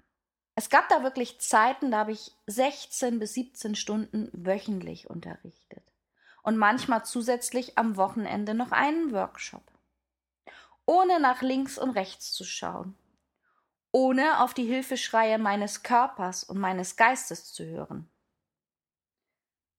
Es 0.54 0.70
gab 0.70 0.88
da 0.88 1.02
wirklich 1.02 1.40
Zeiten, 1.40 1.90
da 1.90 1.98
habe 1.98 2.12
ich 2.12 2.32
16 2.46 3.18
bis 3.18 3.34
17 3.34 3.74
Stunden 3.74 4.30
wöchentlich 4.32 5.10
unterrichtet. 5.10 5.82
Und 6.42 6.56
manchmal 6.56 7.04
zusätzlich 7.04 7.76
am 7.76 7.96
Wochenende 7.96 8.54
noch 8.54 8.72
einen 8.72 9.12
Workshop. 9.12 9.64
Ohne 10.86 11.18
nach 11.18 11.42
links 11.42 11.76
und 11.76 11.90
rechts 11.90 12.32
zu 12.32 12.44
schauen. 12.44 12.96
Ohne 13.90 14.40
auf 14.40 14.54
die 14.54 14.64
Hilfeschreie 14.64 15.38
meines 15.38 15.82
Körpers 15.82 16.44
und 16.44 16.58
meines 16.58 16.96
Geistes 16.96 17.52
zu 17.52 17.64
hören. 17.64 18.08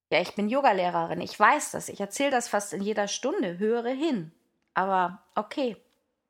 Ja, 0.09 0.21
ich 0.21 0.35
bin 0.35 0.49
Yogalehrerin, 0.49 1.21
ich 1.21 1.37
weiß 1.37 1.71
das, 1.71 1.89
ich 1.89 1.99
erzähle 1.99 2.31
das 2.31 2.47
fast 2.47 2.73
in 2.73 2.81
jeder 2.81 3.07
Stunde, 3.07 3.59
höre 3.59 3.89
hin. 3.89 4.31
Aber 4.73 5.21
okay, 5.35 5.77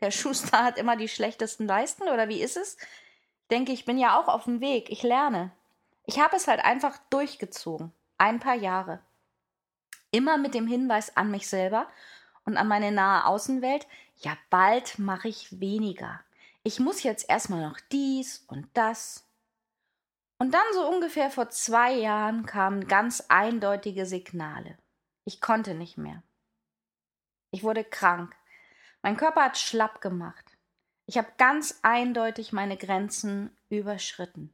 der 0.01 0.12
Schuster 0.12 0.63
hat 0.63 0.77
immer 0.77 0.96
die 0.96 1.07
schlechtesten 1.07 1.67
Leisten, 1.67 2.10
oder 2.10 2.27
wie 2.27 2.41
ist 2.41 2.57
es? 2.57 2.77
denke, 3.51 3.72
ich 3.72 3.86
bin 3.86 3.98
ja 3.98 4.19
auch 4.19 4.27
auf 4.27 4.46
dem 4.46 4.62
Weg, 4.62 4.89
ich 4.89 5.03
lerne. 5.03 5.51
Ich 6.05 6.19
habe 6.19 6.36
es 6.36 6.48
halt 6.48 6.63
einfach 6.63 6.98
durchgezogen, 7.10 7.91
ein 8.17 8.39
paar 8.39 8.55
Jahre. 8.55 9.00
Immer 10.12 10.38
mit 10.38 10.53
dem 10.53 10.67
Hinweis 10.67 11.15
an 11.17 11.31
mich 11.31 11.48
selber 11.48 11.88
und 12.46 12.57
an 12.57 12.67
meine 12.67 12.91
nahe 12.91 13.25
Außenwelt, 13.25 13.88
ja, 14.17 14.38
bald 14.50 15.00
mache 15.00 15.27
ich 15.27 15.60
weniger. 15.60 16.22
Ich 16.63 16.79
muss 16.79 17.03
jetzt 17.03 17.29
erstmal 17.29 17.62
noch 17.62 17.79
dies 17.91 18.46
und 18.48 18.67
das. 18.74 19.24
Und 20.39 20.53
dann 20.53 20.74
so 20.74 20.88
ungefähr 20.88 21.32
vor 21.32 21.50
zwei 21.50 21.94
Jahren 21.94 22.46
kamen 22.46 22.88
ganz 22.88 23.25
eindeutige 23.27 24.06
Signale. 24.06 24.77
Ich 25.25 25.41
konnte 25.41 25.74
nicht 25.74 25.98
mehr. 25.98 26.22
Ich 27.51 27.63
wurde 27.63 27.84
krank. 27.84 28.36
Mein 29.01 29.17
Körper 29.17 29.46
hat 29.46 29.58
schlapp 29.58 30.00
gemacht. 30.01 30.58
Ich 31.06 31.17
habe 31.17 31.32
ganz 31.38 31.79
eindeutig 31.82 32.53
meine 32.53 32.77
Grenzen 32.77 33.56
überschritten. 33.70 34.53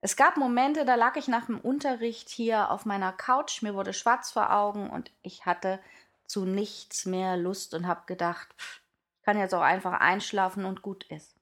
Es 0.00 0.16
gab 0.16 0.36
Momente, 0.36 0.84
da 0.84 0.94
lag 0.94 1.16
ich 1.16 1.26
nach 1.26 1.46
dem 1.46 1.58
Unterricht 1.60 2.28
hier 2.28 2.70
auf 2.70 2.84
meiner 2.84 3.12
Couch, 3.12 3.62
mir 3.62 3.74
wurde 3.74 3.92
schwarz 3.92 4.30
vor 4.30 4.52
Augen 4.52 4.90
und 4.90 5.10
ich 5.22 5.46
hatte 5.46 5.80
zu 6.26 6.44
nichts 6.44 7.06
mehr 7.06 7.36
Lust 7.36 7.74
und 7.74 7.86
habe 7.86 8.02
gedacht, 8.06 8.48
ich 8.58 9.22
kann 9.24 9.38
jetzt 9.38 9.54
auch 9.54 9.62
einfach 9.62 9.94
einschlafen 9.94 10.64
und 10.64 10.82
gut 10.82 11.04
ist. 11.04 11.35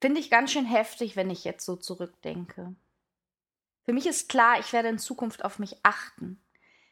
Finde 0.00 0.20
ich 0.20 0.30
ganz 0.30 0.52
schön 0.52 0.64
heftig, 0.64 1.16
wenn 1.16 1.30
ich 1.30 1.44
jetzt 1.44 1.64
so 1.64 1.76
zurückdenke. 1.76 2.74
Für 3.84 3.92
mich 3.92 4.06
ist 4.06 4.28
klar, 4.28 4.60
ich 4.60 4.72
werde 4.72 4.88
in 4.88 4.98
Zukunft 4.98 5.44
auf 5.44 5.58
mich 5.58 5.76
achten. 5.82 6.40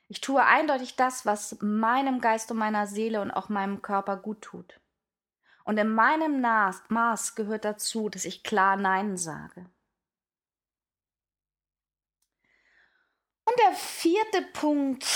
Ich 0.09 0.21
tue 0.21 0.43
eindeutig 0.43 0.97
das, 0.97 1.27
was 1.27 1.59
meinem 1.61 2.21
Geist 2.21 2.51
und 2.51 2.59
meiner 2.59 2.87
Seele 2.87 3.21
und 3.21 3.31
auch 3.31 3.49
meinem 3.49 3.83
Körper 3.83 4.17
gut 4.17 4.43
tut. 4.43 4.81
Und 5.65 5.79
in 5.79 5.93
meinem 5.93 6.41
Maß 6.41 7.35
gehört 7.35 7.65
dazu, 7.65 8.09
dass 8.09 8.25
ich 8.25 8.45
klar 8.45 8.77
Nein 8.77 9.17
sage. 9.17 9.67
Und 13.45 13.59
der 13.59 13.73
vierte 13.73 14.43
Punkt 14.53 15.07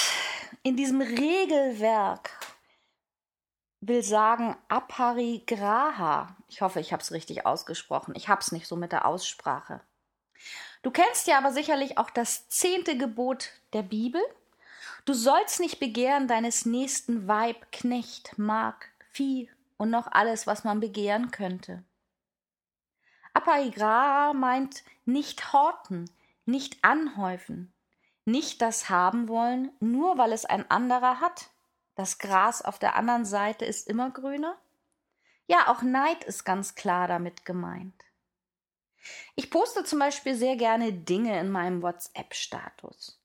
in 0.63 0.77
diesem 0.77 1.01
Regelwerk 1.01 2.31
will 3.81 4.03
sagen 4.03 4.57
Aparigraha. 4.69 6.37
Ich 6.51 6.63
hoffe, 6.63 6.81
ich 6.81 6.93
habe 6.93 7.01
es 7.01 7.13
richtig 7.13 7.47
ausgesprochen. 7.47 8.13
Ich 8.17 8.29
habe 8.29 8.41
es 8.41 8.51
nicht 8.51 8.67
so 8.67 8.75
mit 8.75 8.91
der 8.91 9.07
Aussprache. 9.07 9.83
Du 10.83 10.91
kennst 10.91 11.29
ja 11.29 11.39
aber 11.39 11.53
sicherlich 11.53 11.97
auch 11.97 12.11
das 12.11 12.49
zehnte 12.49 12.99
Gebot 12.99 13.51
der 13.73 13.85
Bibel. 13.85 14.21
Du 15.05 15.15
sollst 15.15 15.61
nicht 15.61 15.79
begehren 15.79 16.27
deines 16.27 16.67
nächsten 16.67 17.29
Weib, 17.29 17.71
Knecht, 17.71 18.37
Mark, 18.37 18.89
Vieh 19.13 19.49
und 19.77 19.91
noch 19.91 20.09
alles, 20.11 20.49
was 20.49 20.65
man 20.65 20.81
begehren 20.81 21.31
könnte. 21.31 21.85
Apaigra 23.33 24.33
meint 24.33 24.83
nicht 25.05 25.53
horten, 25.53 26.11
nicht 26.47 26.83
anhäufen, 26.83 27.73
nicht 28.25 28.61
das 28.61 28.91
haben 28.91 29.29
wollen, 29.29 29.71
nur 29.79 30.19
weil 30.19 30.33
es 30.33 30.47
ein 30.47 30.69
anderer 30.69 31.21
hat. 31.21 31.51
Das 31.95 32.19
Gras 32.19 32.61
auf 32.61 32.81
der 32.81 32.97
anderen 32.97 33.25
Seite 33.25 33.65
ist 33.67 33.87
immer 33.87 34.11
grüner. 34.11 34.59
Ja, 35.51 35.67
auch 35.67 35.83
Neid 35.83 36.23
ist 36.23 36.45
ganz 36.45 36.77
klar 36.77 37.09
damit 37.09 37.45
gemeint. 37.45 38.05
Ich 39.35 39.51
poste 39.51 39.83
zum 39.83 39.99
Beispiel 39.99 40.37
sehr 40.37 40.55
gerne 40.55 40.93
Dinge 40.93 41.41
in 41.41 41.51
meinem 41.51 41.83
WhatsApp-Status. 41.83 43.21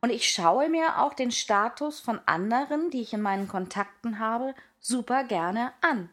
Und 0.00 0.10
ich 0.10 0.30
schaue 0.30 0.68
mir 0.68 1.02
auch 1.02 1.14
den 1.14 1.32
Status 1.32 1.98
von 1.98 2.20
anderen, 2.26 2.90
die 2.90 3.00
ich 3.00 3.12
in 3.12 3.22
meinen 3.22 3.48
Kontakten 3.48 4.20
habe, 4.20 4.54
super 4.78 5.24
gerne 5.24 5.72
an. 5.80 6.10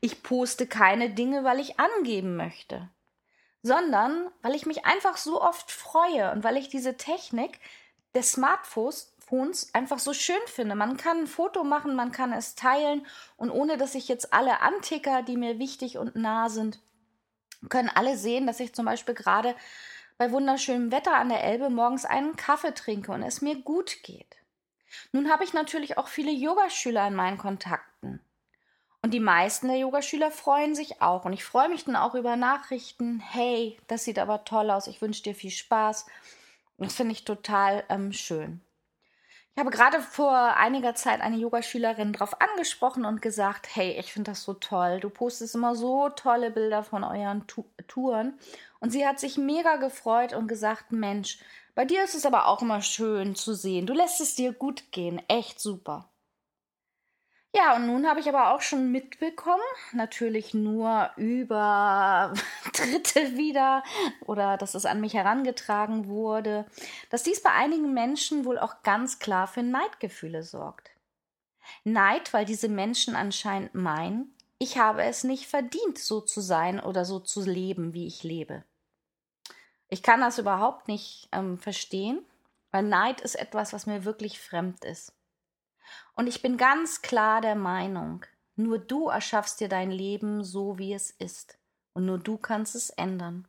Ich 0.00 0.22
poste 0.22 0.68
keine 0.68 1.10
Dinge, 1.10 1.42
weil 1.42 1.58
ich 1.58 1.80
angeben 1.80 2.36
möchte, 2.36 2.88
sondern 3.64 4.30
weil 4.40 4.54
ich 4.54 4.66
mich 4.66 4.84
einfach 4.84 5.16
so 5.16 5.42
oft 5.42 5.72
freue 5.72 6.30
und 6.30 6.44
weil 6.44 6.58
ich 6.58 6.68
diese 6.68 6.96
Technik 6.96 7.58
des 8.14 8.30
Smartphones 8.30 9.11
einfach 9.72 9.98
so 9.98 10.12
schön 10.12 10.36
finde. 10.46 10.74
Man 10.74 10.96
kann 10.96 11.20
ein 11.20 11.26
Foto 11.26 11.64
machen, 11.64 11.94
man 11.94 12.12
kann 12.12 12.32
es 12.32 12.54
teilen 12.54 13.06
und 13.36 13.50
ohne 13.50 13.76
dass 13.78 13.94
ich 13.94 14.08
jetzt 14.08 14.32
alle 14.32 14.60
Anticker, 14.60 15.22
die 15.22 15.36
mir 15.36 15.58
wichtig 15.58 15.98
und 15.98 16.16
nah 16.16 16.48
sind, 16.48 16.80
können 17.68 17.88
alle 17.88 18.16
sehen, 18.16 18.46
dass 18.46 18.60
ich 18.60 18.74
zum 18.74 18.86
Beispiel 18.86 19.14
gerade 19.14 19.54
bei 20.18 20.30
wunderschönem 20.30 20.92
Wetter 20.92 21.14
an 21.14 21.28
der 21.28 21.42
Elbe 21.42 21.70
morgens 21.70 22.04
einen 22.04 22.36
Kaffee 22.36 22.74
trinke 22.74 23.12
und 23.12 23.22
es 23.22 23.40
mir 23.40 23.56
gut 23.56 24.02
geht. 24.02 24.36
Nun 25.12 25.30
habe 25.30 25.44
ich 25.44 25.52
natürlich 25.52 25.98
auch 25.98 26.08
viele 26.08 26.32
Yogaschüler 26.32 27.06
in 27.08 27.14
meinen 27.14 27.38
Kontakten. 27.38 28.20
Und 29.00 29.12
die 29.12 29.20
meisten 29.20 29.68
der 29.68 29.78
Yogaschüler 29.78 30.30
freuen 30.30 30.74
sich 30.74 31.02
auch. 31.02 31.24
Und 31.24 31.32
ich 31.32 31.44
freue 31.44 31.68
mich 31.68 31.84
dann 31.84 31.96
auch 31.96 32.14
über 32.14 32.36
Nachrichten. 32.36 33.18
Hey, 33.18 33.78
das 33.88 34.04
sieht 34.04 34.18
aber 34.18 34.44
toll 34.44 34.70
aus. 34.70 34.86
Ich 34.86 35.00
wünsche 35.02 35.24
dir 35.24 35.34
viel 35.34 35.50
Spaß. 35.50 36.06
Das 36.78 36.94
finde 36.94 37.12
ich 37.12 37.24
total 37.24 37.84
ähm, 37.88 38.12
schön. 38.12 38.60
Ich 39.54 39.60
habe 39.60 39.70
gerade 39.70 40.00
vor 40.00 40.34
einiger 40.34 40.94
Zeit 40.94 41.20
eine 41.20 41.36
Yogaschülerin 41.36 42.14
darauf 42.14 42.40
angesprochen 42.40 43.04
und 43.04 43.20
gesagt, 43.20 43.68
hey, 43.74 43.98
ich 43.98 44.10
finde 44.10 44.30
das 44.30 44.44
so 44.44 44.54
toll. 44.54 44.98
Du 45.00 45.10
postest 45.10 45.54
immer 45.54 45.74
so 45.74 46.08
tolle 46.08 46.50
Bilder 46.50 46.82
von 46.82 47.04
euren 47.04 47.46
Touren. 47.86 48.38
Und 48.80 48.90
sie 48.90 49.06
hat 49.06 49.20
sich 49.20 49.36
mega 49.36 49.76
gefreut 49.76 50.32
und 50.32 50.48
gesagt, 50.48 50.90
Mensch, 50.90 51.38
bei 51.74 51.84
dir 51.84 52.02
ist 52.02 52.14
es 52.14 52.24
aber 52.24 52.46
auch 52.48 52.62
immer 52.62 52.80
schön 52.80 53.34
zu 53.34 53.54
sehen. 53.54 53.86
Du 53.86 53.92
lässt 53.92 54.22
es 54.22 54.34
dir 54.34 54.54
gut 54.54 54.90
gehen. 54.90 55.20
Echt 55.28 55.60
super. 55.60 56.08
Ja, 57.54 57.76
und 57.76 57.86
nun 57.86 58.08
habe 58.08 58.18
ich 58.20 58.28
aber 58.30 58.54
auch 58.54 58.62
schon 58.62 58.90
mitbekommen, 58.90 59.62
natürlich 59.92 60.54
nur 60.54 61.10
über 61.16 62.32
Dritte 62.72 63.36
wieder 63.36 63.82
oder 64.24 64.56
dass 64.56 64.74
es 64.74 64.86
an 64.86 65.02
mich 65.02 65.12
herangetragen 65.12 66.08
wurde, 66.08 66.64
dass 67.10 67.24
dies 67.24 67.42
bei 67.42 67.50
einigen 67.50 67.92
Menschen 67.92 68.46
wohl 68.46 68.58
auch 68.58 68.82
ganz 68.82 69.18
klar 69.18 69.46
für 69.46 69.62
Neidgefühle 69.62 70.42
sorgt. 70.42 70.90
Neid, 71.84 72.32
weil 72.32 72.46
diese 72.46 72.70
Menschen 72.70 73.14
anscheinend 73.14 73.74
meinen, 73.74 74.34
ich 74.58 74.78
habe 74.78 75.02
es 75.02 75.22
nicht 75.22 75.46
verdient, 75.46 75.98
so 75.98 76.22
zu 76.22 76.40
sein 76.40 76.80
oder 76.80 77.04
so 77.04 77.20
zu 77.20 77.44
leben, 77.44 77.92
wie 77.92 78.06
ich 78.06 78.22
lebe. 78.22 78.64
Ich 79.88 80.02
kann 80.02 80.20
das 80.20 80.38
überhaupt 80.38 80.88
nicht 80.88 81.28
ähm, 81.32 81.58
verstehen, 81.58 82.24
weil 82.70 82.84
Neid 82.84 83.20
ist 83.20 83.34
etwas, 83.34 83.74
was 83.74 83.84
mir 83.84 84.06
wirklich 84.06 84.40
fremd 84.40 84.84
ist. 84.86 85.12
Und 86.14 86.26
ich 86.26 86.42
bin 86.42 86.56
ganz 86.56 87.02
klar 87.02 87.40
der 87.40 87.54
Meinung, 87.54 88.24
nur 88.56 88.78
du 88.78 89.08
erschaffst 89.08 89.60
dir 89.60 89.68
dein 89.68 89.90
Leben 89.90 90.44
so, 90.44 90.78
wie 90.78 90.92
es 90.92 91.10
ist. 91.10 91.58
Und 91.94 92.06
nur 92.06 92.18
du 92.18 92.38
kannst 92.38 92.74
es 92.74 92.90
ändern. 92.90 93.46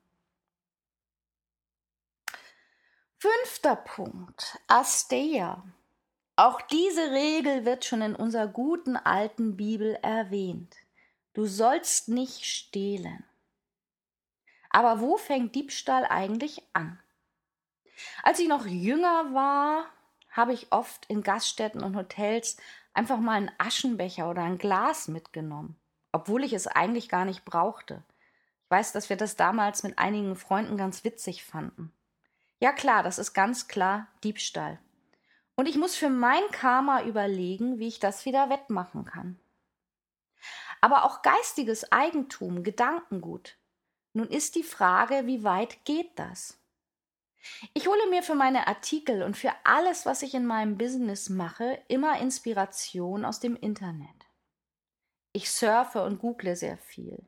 Fünfter 3.18 3.76
Punkt. 3.76 4.60
Asteia. 4.68 5.64
Auch 6.36 6.62
diese 6.62 7.12
Regel 7.12 7.64
wird 7.64 7.86
schon 7.86 8.02
in 8.02 8.16
unserer 8.16 8.48
guten 8.48 8.98
alten 8.98 9.56
Bibel 9.56 9.98
erwähnt. 10.02 10.76
Du 11.34 11.46
sollst 11.46 12.10
nicht 12.10 12.44
stehlen. 12.46 13.24
Aber 14.70 15.00
wo 15.00 15.18
fängt 15.18 15.56
Diebstahl 15.56 16.06
eigentlich 16.06 16.64
an? 16.74 17.00
Als 18.24 18.40
ich 18.40 18.48
noch 18.48 18.66
jünger 18.66 19.34
war, 19.34 19.86
habe 20.34 20.52
ich 20.52 20.72
oft 20.72 21.06
in 21.06 21.24
Gaststätten 21.24 21.84
und 21.84 21.96
Hotels 21.96 22.58
einfach 22.94 23.20
mal 23.20 23.34
einen 23.38 23.52
Aschenbecher 23.58 24.30
oder 24.30 24.42
ein 24.44 24.58
Glas 24.58 25.08
mitgenommen, 25.08 25.80
obwohl 26.12 26.44
ich 26.44 26.54
es 26.54 26.68
eigentlich 26.68 27.08
gar 27.08 27.24
nicht 27.24 27.46
brauchte. 27.46 28.04
Ich 28.66 28.72
weiß, 28.72 28.92
dass 28.92 29.10
wir 29.10 29.16
das 29.16 29.36
damals 29.36 29.84
mit 29.84 30.00
einigen 30.00 30.36
Freunden 30.36 30.76
ganz 30.76 31.04
witzig 31.04 31.44
fanden. 31.44 31.94
Ja 32.60 32.74
klar, 32.74 33.04
das 33.04 33.20
ist 33.20 33.34
ganz 33.34 33.68
klar 33.68 34.08
Diebstahl. 34.24 34.80
Und 35.56 35.68
ich 35.68 35.78
muss 35.78 35.96
für 35.96 36.10
mein 36.10 36.44
Karma 36.52 37.04
überlegen, 37.04 37.78
wie 37.78 37.88
ich 37.88 38.00
das 38.00 38.26
wieder 38.26 38.50
wettmachen 38.50 39.06
kann. 39.06 39.40
Aber 40.82 41.06
auch 41.06 41.22
geistiges 41.22 41.92
Eigentum, 41.92 42.64
Gedankengut. 42.64 43.58
Nun 44.14 44.28
ist 44.28 44.56
die 44.56 44.64
Frage, 44.64 45.28
wie 45.28 45.44
weit 45.44 45.86
geht 45.86 46.18
das? 46.18 46.60
Ich 47.74 47.88
hole 47.88 48.10
mir 48.10 48.24
für 48.24 48.36
meine 48.36 48.68
Artikel 48.68 49.24
und 49.24 49.36
für 49.36 49.52
alles, 49.64 50.06
was 50.06 50.22
ich 50.22 50.34
in 50.34 50.46
meinem 50.46 50.78
Business 50.78 51.30
mache, 51.30 51.82
immer 51.88 52.20
Inspiration 52.20 53.26
aus 53.26 53.40
dem 53.40 53.56
Internet. 53.56 54.08
Ich 55.34 55.52
surfe 55.52 56.04
und 56.04 56.20
google 56.20 56.56
sehr 56.56 56.78
viel. 56.78 57.24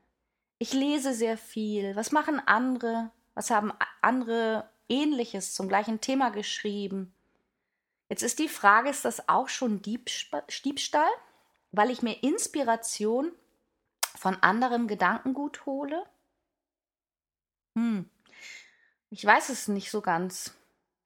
Ich 0.58 0.72
lese 0.72 1.12
sehr 1.12 1.36
viel. 1.36 1.96
Was 1.96 2.12
machen 2.12 2.40
andere? 2.46 3.10
Was 3.34 3.50
haben 3.50 3.72
andere 4.00 4.70
Ähnliches 4.88 5.54
zum 5.54 5.68
gleichen 5.68 6.00
Thema 6.00 6.30
geschrieben? 6.30 7.12
Jetzt 8.08 8.22
ist 8.22 8.38
die 8.38 8.48
Frage, 8.48 8.88
ist 8.88 9.04
das 9.04 9.28
auch 9.28 9.48
schon 9.48 9.82
Diebstahl? 9.82 11.10
Weil 11.72 11.90
ich 11.90 12.02
mir 12.02 12.22
Inspiration 12.22 13.32
von 14.14 14.36
anderem 14.36 14.86
Gedankengut 14.86 15.66
hole? 15.66 16.06
Hm, 17.74 18.08
ich 19.16 19.24
weiß 19.24 19.48
es 19.48 19.66
nicht 19.66 19.90
so 19.90 20.02
ganz. 20.02 20.54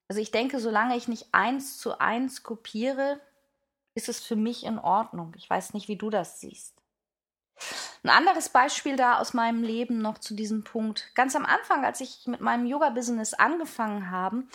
Also 0.09 0.19
ich 0.19 0.31
denke, 0.31 0.59
solange 0.59 0.97
ich 0.97 1.07
nicht 1.07 1.27
eins 1.31 1.77
zu 1.77 1.97
eins 1.99 2.43
kopiere, 2.43 3.21
ist 3.95 4.09
es 4.09 4.21
für 4.21 4.35
mich 4.35 4.65
in 4.65 4.79
Ordnung. 4.79 5.33
Ich 5.37 5.49
weiß 5.49 5.73
nicht, 5.73 5.87
wie 5.87 5.95
du 5.95 6.09
das 6.09 6.41
siehst. 6.41 6.81
Ein 8.03 8.09
anderes 8.09 8.49
Beispiel 8.49 8.97
da 8.97 9.17
aus 9.17 9.33
meinem 9.33 9.63
Leben 9.63 10.01
noch 10.01 10.17
zu 10.17 10.33
diesem 10.33 10.65
Punkt. 10.65 11.15
Ganz 11.15 11.37
am 11.37 11.45
Anfang, 11.45 11.85
als 11.85 12.01
ich 12.01 12.27
mit 12.27 12.41
meinem 12.41 12.65
Yoga-Business 12.65 13.33
angefangen 13.33 14.11
haben, 14.11 14.49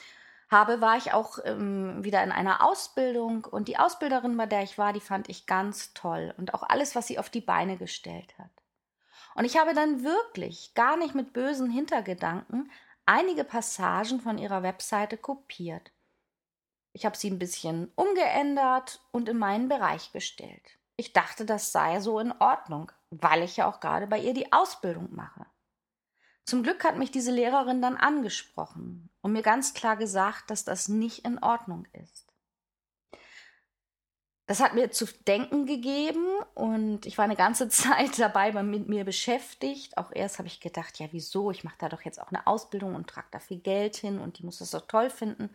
habe, 0.51 0.83
war 0.83 0.99
ich 0.99 1.15
auch 1.15 1.39
ähm, 1.45 2.05
wieder 2.05 2.23
in 2.23 2.33
einer 2.33 2.63
Ausbildung 2.63 3.47
und 3.47 3.69
die 3.69 3.79
Ausbilderin, 3.79 4.37
bei 4.37 4.45
der 4.45 4.65
ich 4.65 4.77
war, 4.77 4.93
die 4.93 5.01
fand 5.01 5.31
ich 5.31 5.47
ganz 5.47 5.95
toll 5.95 6.35
und 6.37 6.53
auch 6.53 6.63
alles, 6.63 6.95
was 6.95 7.07
sie 7.07 7.19
auf 7.19 7.31
die 7.31 7.41
Beine 7.41 7.79
gestellt 7.79 8.37
hat. 8.39 8.51
Und 9.35 9.47
ich 9.47 9.59
habe 9.59 9.73
dann 9.73 10.05
wirklich 10.05 10.75
gar 10.75 10.99
nicht 10.99 11.15
mit 11.15 11.33
bösen 11.33 11.71
Hintergedanken 11.71 12.71
einige 13.07 13.45
Passagen 13.45 14.21
von 14.21 14.39
ihrer 14.39 14.63
Webseite 14.63 15.17
kopiert. 15.17 15.93
Ich 16.93 17.07
habe 17.07 17.17
sie 17.17 17.31
ein 17.31 17.39
bisschen 17.39 17.93
umgeändert 17.95 19.01
und 19.13 19.29
in 19.29 19.39
meinen 19.39 19.69
Bereich 19.69 20.13
gestellt. 20.13 20.79
Ich 20.97 21.13
dachte, 21.13 21.45
das 21.45 21.73
sei 21.73 22.01
so 22.01 22.19
in 22.19 22.33
Ordnung, 22.33 22.91
weil 23.11 23.43
ich 23.43 23.59
ja 23.59 23.69
auch 23.69 23.81
gerade 23.81 24.07
bei 24.07 24.19
ihr 24.19 24.35
die 24.35 24.53
Ausbildung 24.53 25.15
mache. 25.15 25.47
Zum 26.45 26.63
Glück 26.63 26.85
hat 26.85 26.97
mich 26.97 27.11
diese 27.11 27.33
Lehrerin 27.33 27.83
dann 27.83 27.97
angesprochen 27.97 29.11
und 29.21 29.33
mir 29.33 29.43
ganz 29.43 29.75
klar 29.75 29.97
gesagt, 29.97 30.51
dass 30.51 30.65
das 30.65 30.89
nicht 30.89 31.25
in 31.25 31.43
Ordnung 31.43 31.87
ist. 31.93 32.26
Das 34.49 34.61
hat 34.61 34.75
mir 34.75 34.93
zu 34.93 35.07
denken 35.27 35.67
gegeben 35.67 36.25
und 36.55 37.05
ich 37.05 37.19
war 37.19 37.25
eine 37.25 37.35
ganze 37.35 37.69
Zeit 37.71 38.19
dabei 38.19 38.53
mit 38.63 38.89
mir 38.89 39.05
beschäftigt. 39.05 39.99
Auch 39.99 40.13
erst 40.13 40.39
habe 40.39 40.47
ich 40.47 40.61
gedacht, 40.61 41.01
ja, 41.01 41.09
wieso? 41.11 41.51
Ich 41.51 41.65
mache 41.65 41.77
da 41.79 41.89
doch 41.89 42.03
jetzt 42.03 42.21
auch 42.21 42.29
eine 42.29 42.47
Ausbildung 42.47 42.95
und 42.95 43.09
trage 43.09 43.27
da 43.33 43.41
viel 43.41 43.59
Geld 43.59 43.97
hin 43.97 44.21
und 44.21 44.39
die 44.39 44.45
muss 44.45 44.59
das 44.59 44.71
doch 44.71 44.87
toll 44.87 45.11
finden. 45.11 45.51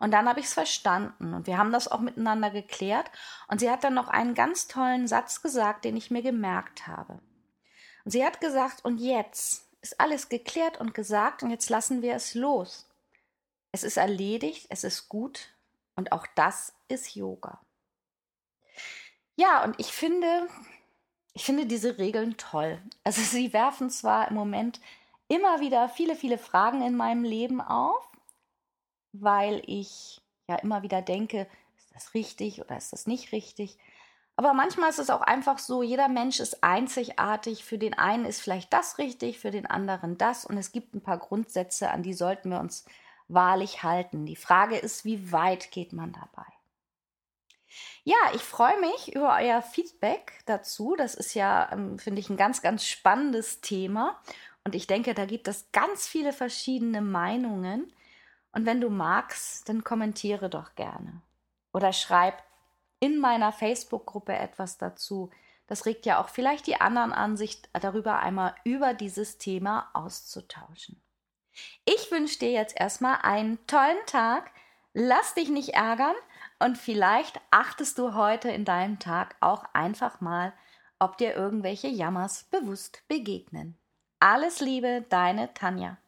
Und 0.00 0.10
dann 0.10 0.28
habe 0.28 0.40
ich 0.40 0.46
es 0.46 0.54
verstanden 0.54 1.34
und 1.34 1.46
wir 1.46 1.56
haben 1.56 1.70
das 1.70 1.86
auch 1.86 2.00
miteinander 2.00 2.50
geklärt. 2.50 3.10
Und 3.46 3.60
sie 3.60 3.70
hat 3.70 3.84
dann 3.84 3.94
noch 3.94 4.08
einen 4.08 4.34
ganz 4.34 4.66
tollen 4.66 5.06
Satz 5.06 5.40
gesagt, 5.40 5.84
den 5.84 5.96
ich 5.96 6.10
mir 6.10 6.22
gemerkt 6.22 6.88
habe. 6.88 7.20
Und 8.04 8.10
sie 8.10 8.24
hat 8.24 8.40
gesagt, 8.40 8.84
und 8.84 8.98
jetzt 8.98 9.68
ist 9.82 10.00
alles 10.00 10.28
geklärt 10.28 10.80
und 10.80 10.94
gesagt 10.94 11.44
und 11.44 11.50
jetzt 11.50 11.70
lassen 11.70 12.02
wir 12.02 12.14
es 12.14 12.34
los. 12.34 12.88
Es 13.70 13.84
ist 13.84 13.96
erledigt, 13.96 14.66
es 14.68 14.82
ist 14.82 15.08
gut 15.08 15.50
und 15.94 16.10
auch 16.10 16.26
das 16.34 16.72
ist 16.88 17.14
Yoga. 17.14 17.60
Ja, 19.36 19.64
und 19.64 19.78
ich 19.78 19.92
finde, 19.92 20.48
ich 21.34 21.44
finde 21.44 21.66
diese 21.66 21.98
Regeln 21.98 22.36
toll. 22.36 22.80
Also 23.04 23.20
sie 23.22 23.52
werfen 23.52 23.90
zwar 23.90 24.28
im 24.28 24.34
Moment 24.34 24.80
immer 25.28 25.60
wieder 25.60 25.88
viele, 25.88 26.16
viele 26.16 26.38
Fragen 26.38 26.82
in 26.82 26.96
meinem 26.96 27.24
Leben 27.24 27.60
auf, 27.60 28.08
weil 29.12 29.62
ich 29.66 30.20
ja 30.48 30.56
immer 30.56 30.82
wieder 30.82 31.02
denke, 31.02 31.46
ist 31.76 31.94
das 31.94 32.14
richtig 32.14 32.60
oder 32.60 32.76
ist 32.76 32.92
das 32.92 33.06
nicht 33.06 33.32
richtig? 33.32 33.78
Aber 34.36 34.54
manchmal 34.54 34.90
ist 34.90 34.98
es 34.98 35.10
auch 35.10 35.20
einfach 35.20 35.58
so, 35.58 35.82
jeder 35.82 36.08
Mensch 36.08 36.40
ist 36.40 36.64
einzigartig. 36.64 37.64
Für 37.64 37.78
den 37.78 37.94
einen 37.94 38.24
ist 38.24 38.40
vielleicht 38.40 38.72
das 38.72 38.98
richtig, 38.98 39.38
für 39.38 39.50
den 39.50 39.66
anderen 39.66 40.16
das. 40.18 40.46
Und 40.46 40.56
es 40.56 40.72
gibt 40.72 40.94
ein 40.94 41.02
paar 41.02 41.18
Grundsätze, 41.18 41.90
an 41.90 42.02
die 42.02 42.14
sollten 42.14 42.50
wir 42.50 42.60
uns 42.60 42.86
wahrlich 43.28 43.82
halten. 43.82 44.26
Die 44.26 44.36
Frage 44.36 44.76
ist, 44.78 45.04
wie 45.04 45.32
weit 45.32 45.70
geht 45.70 45.92
man 45.92 46.12
dabei? 46.12 46.51
Ja, 48.04 48.16
ich 48.34 48.42
freue 48.42 48.80
mich 48.80 49.14
über 49.14 49.36
euer 49.36 49.62
Feedback 49.62 50.40
dazu. 50.46 50.96
Das 50.96 51.14
ist 51.14 51.34
ja, 51.34 51.70
ähm, 51.70 51.98
finde 51.98 52.20
ich, 52.20 52.30
ein 52.30 52.36
ganz, 52.36 52.60
ganz 52.60 52.84
spannendes 52.84 53.60
Thema. 53.60 54.20
Und 54.64 54.74
ich 54.74 54.86
denke, 54.86 55.14
da 55.14 55.24
gibt 55.24 55.46
es 55.46 55.70
ganz 55.72 56.08
viele 56.08 56.32
verschiedene 56.32 57.00
Meinungen. 57.00 57.92
Und 58.52 58.66
wenn 58.66 58.80
du 58.80 58.90
magst, 58.90 59.68
dann 59.68 59.84
kommentiere 59.84 60.50
doch 60.50 60.74
gerne. 60.74 61.22
Oder 61.72 61.92
schreib 61.92 62.42
in 62.98 63.18
meiner 63.18 63.52
Facebook-Gruppe 63.52 64.34
etwas 64.34 64.78
dazu. 64.78 65.30
Das 65.68 65.86
regt 65.86 66.04
ja 66.04 66.20
auch 66.20 66.28
vielleicht 66.28 66.66
die 66.66 66.80
anderen 66.80 67.12
an, 67.12 67.36
sich 67.36 67.62
darüber 67.72 68.18
einmal 68.18 68.54
über 68.64 68.94
dieses 68.94 69.38
Thema 69.38 69.88
auszutauschen. 69.94 71.00
Ich 71.84 72.10
wünsche 72.10 72.40
dir 72.40 72.50
jetzt 72.50 72.78
erstmal 72.78 73.18
einen 73.22 73.64
tollen 73.66 74.04
Tag. 74.06 74.50
Lass 74.92 75.34
dich 75.34 75.48
nicht 75.48 75.70
ärgern 75.70 76.14
und 76.62 76.78
vielleicht 76.78 77.40
achtest 77.50 77.98
du 77.98 78.14
heute 78.14 78.48
in 78.48 78.64
deinem 78.64 79.00
Tag 79.00 79.34
auch 79.40 79.64
einfach 79.72 80.20
mal, 80.20 80.52
ob 81.00 81.18
dir 81.18 81.34
irgendwelche 81.34 81.88
Jammers 81.88 82.44
bewusst 82.44 83.02
begegnen. 83.08 83.76
Alles 84.20 84.60
Liebe, 84.60 85.04
deine 85.08 85.52
Tanja. 85.54 85.98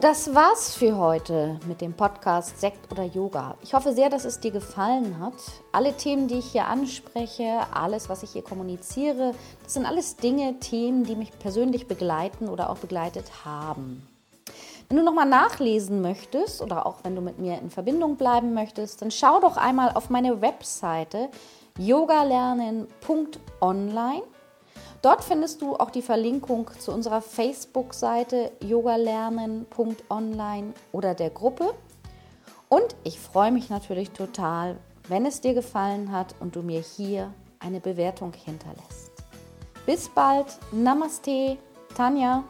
Das 0.00 0.32
war's 0.32 0.76
für 0.76 0.96
heute 0.96 1.58
mit 1.66 1.80
dem 1.80 1.92
Podcast 1.92 2.60
Sekt 2.60 2.92
oder 2.92 3.02
Yoga. 3.02 3.56
Ich 3.62 3.74
hoffe 3.74 3.92
sehr, 3.92 4.08
dass 4.08 4.24
es 4.24 4.38
dir 4.38 4.52
gefallen 4.52 5.18
hat. 5.18 5.34
Alle 5.72 5.92
Themen, 5.92 6.28
die 6.28 6.38
ich 6.38 6.52
hier 6.52 6.66
anspreche, 6.66 7.62
alles, 7.72 8.08
was 8.08 8.22
ich 8.22 8.30
hier 8.30 8.42
kommuniziere, 8.42 9.34
das 9.64 9.74
sind 9.74 9.86
alles 9.86 10.14
Dinge, 10.14 10.60
Themen, 10.60 11.02
die 11.02 11.16
mich 11.16 11.36
persönlich 11.40 11.88
begleiten 11.88 12.48
oder 12.48 12.70
auch 12.70 12.78
begleitet 12.78 13.24
haben. 13.44 14.06
Wenn 14.88 14.98
du 14.98 15.02
nochmal 15.02 15.28
nachlesen 15.28 16.00
möchtest 16.00 16.62
oder 16.62 16.86
auch 16.86 16.98
wenn 17.02 17.16
du 17.16 17.20
mit 17.20 17.40
mir 17.40 17.58
in 17.58 17.70
Verbindung 17.70 18.14
bleiben 18.16 18.54
möchtest, 18.54 19.02
dann 19.02 19.10
schau 19.10 19.40
doch 19.40 19.56
einmal 19.56 19.90
auf 19.94 20.10
meine 20.10 20.40
Webseite 20.40 21.28
yogalernen.online 21.76 24.22
Dort 25.02 25.22
findest 25.22 25.62
du 25.62 25.76
auch 25.76 25.90
die 25.90 26.02
Verlinkung 26.02 26.68
zu 26.78 26.92
unserer 26.92 27.22
Facebook-Seite 27.22 28.50
yogalernen.online 28.60 30.74
oder 30.92 31.14
der 31.14 31.30
Gruppe. 31.30 31.72
Und 32.68 32.96
ich 33.04 33.20
freue 33.20 33.52
mich 33.52 33.70
natürlich 33.70 34.10
total, 34.10 34.76
wenn 35.08 35.24
es 35.24 35.40
dir 35.40 35.54
gefallen 35.54 36.10
hat 36.12 36.34
und 36.40 36.56
du 36.56 36.62
mir 36.62 36.80
hier 36.80 37.32
eine 37.60 37.78
Bewertung 37.80 38.32
hinterlässt. 38.32 39.12
Bis 39.86 40.08
bald. 40.08 40.46
Namaste, 40.72 41.58
Tanja. 41.94 42.42